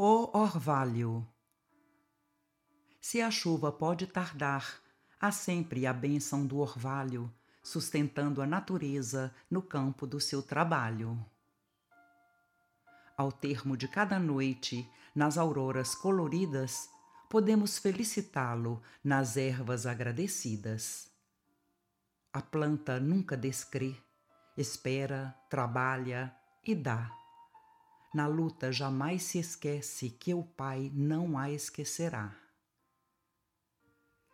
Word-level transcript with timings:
O 0.00 0.30
orvalho. 0.32 1.26
Se 3.00 3.20
a 3.20 3.32
chuva 3.32 3.72
pode 3.72 4.06
tardar, 4.06 4.80
há 5.20 5.32
sempre 5.32 5.88
a 5.88 5.92
bênção 5.92 6.46
do 6.46 6.58
orvalho, 6.58 7.34
sustentando 7.64 8.40
a 8.40 8.46
natureza 8.46 9.34
no 9.50 9.60
campo 9.60 10.06
do 10.06 10.20
seu 10.20 10.40
trabalho. 10.40 11.18
Ao 13.16 13.32
termo 13.32 13.76
de 13.76 13.88
cada 13.88 14.20
noite, 14.20 14.88
nas 15.12 15.36
auroras 15.36 15.96
coloridas, 15.96 16.88
podemos 17.28 17.76
felicitá-lo 17.76 18.80
nas 19.02 19.36
ervas 19.36 19.84
agradecidas. 19.84 21.10
A 22.32 22.40
planta 22.40 23.00
nunca 23.00 23.36
descrê, 23.36 23.96
espera, 24.56 25.34
trabalha 25.50 26.32
e 26.62 26.72
dá. 26.72 27.17
Na 28.12 28.26
luta 28.26 28.72
jamais 28.72 29.22
se 29.22 29.38
esquece 29.38 30.10
que 30.10 30.32
o 30.32 30.42
Pai 30.42 30.90
não 30.94 31.38
a 31.38 31.50
esquecerá. 31.50 32.34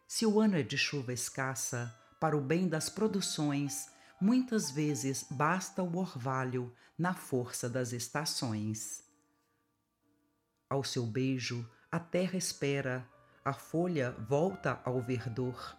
Se 0.06 0.24
o 0.24 0.40
ano 0.40 0.56
é 0.56 0.62
de 0.62 0.78
chuva 0.78 1.12
escassa, 1.12 1.92
para 2.20 2.36
o 2.36 2.40
bem 2.40 2.68
das 2.68 2.88
produções, 2.88 3.90
muitas 4.20 4.70
vezes 4.70 5.26
basta 5.28 5.82
o 5.82 5.96
orvalho 5.98 6.72
na 6.96 7.14
força 7.14 7.68
das 7.68 7.92
estações. 7.92 9.02
Ao 10.70 10.84
seu 10.84 11.04
beijo, 11.04 11.68
a 11.90 11.98
terra 11.98 12.36
espera, 12.36 13.08
a 13.44 13.52
folha 13.52 14.12
volta 14.12 14.80
ao 14.84 15.02
verdor, 15.02 15.76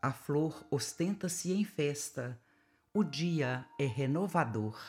a 0.00 0.12
flor 0.12 0.64
ostenta-se 0.70 1.52
em 1.52 1.64
festa, 1.64 2.40
o 2.92 3.02
dia 3.02 3.66
é 3.78 3.86
renovador. 3.86 4.80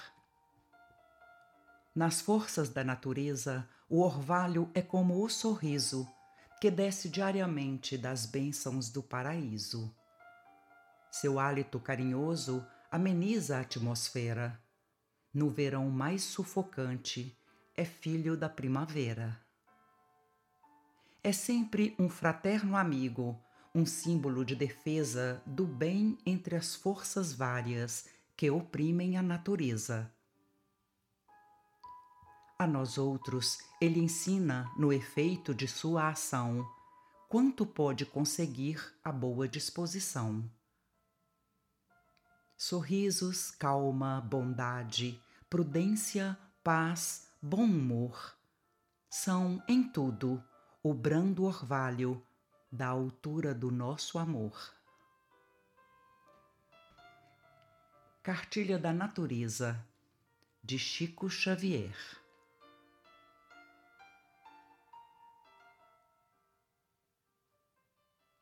Nas 1.95 2.19
forças 2.19 2.67
da 2.67 2.83
natureza, 2.83 3.65
o 3.89 4.01
orvalho 4.01 4.69
é 4.73 4.81
como 4.81 5.23
o 5.23 5.29
sorriso 5.29 6.05
que 6.59 6.69
desce 6.69 7.07
diariamente 7.07 7.97
das 7.97 8.25
bênçãos 8.25 8.89
do 8.89 9.01
paraíso. 9.01 9.95
Seu 11.09 11.39
hálito 11.39 11.79
carinhoso 11.79 12.67
ameniza 12.91 13.55
a 13.55 13.61
atmosfera. 13.61 14.61
No 15.33 15.49
verão 15.49 15.89
mais 15.89 16.21
sufocante, 16.23 17.33
é 17.77 17.85
filho 17.85 18.35
da 18.35 18.49
primavera. 18.49 19.39
É 21.23 21.31
sempre 21.31 21.95
um 21.97 22.09
fraterno 22.09 22.75
amigo, 22.75 23.41
um 23.73 23.85
símbolo 23.85 24.43
de 24.43 24.53
defesa 24.55 25.41
do 25.45 25.66
bem 25.66 26.17
entre 26.25 26.57
as 26.57 26.75
forças 26.75 27.31
várias 27.31 28.05
que 28.35 28.51
oprimem 28.51 29.16
a 29.16 29.21
natureza 29.21 30.11
a 32.57 32.65
nós 32.65 32.97
outros, 32.97 33.57
ele 33.81 33.99
ensina, 33.99 34.71
no 34.77 34.93
efeito 34.93 35.53
de 35.53 35.67
sua 35.67 36.09
ação, 36.09 36.65
quanto 37.27 37.65
pode 37.65 38.05
conseguir 38.05 38.81
a 39.03 39.11
boa 39.11 39.47
disposição. 39.47 40.49
Sorrisos, 42.57 43.51
calma, 43.51 44.21
bondade, 44.21 45.21
prudência, 45.49 46.37
paz, 46.63 47.29
bom 47.41 47.63
humor 47.63 48.35
são, 49.09 49.63
em 49.67 49.83
tudo, 49.83 50.43
o 50.83 50.93
brando 50.93 51.43
orvalho 51.43 52.21
da 52.71 52.87
altura 52.87 53.53
do 53.53 53.71
nosso 53.71 54.17
amor. 54.17 54.73
Cartilha 58.23 58.77
da 58.77 58.91
Natureza, 58.91 59.85
de 60.63 60.77
Chico 60.79 61.29
Xavier 61.29 61.95